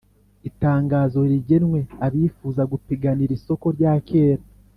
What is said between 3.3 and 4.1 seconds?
isoko rya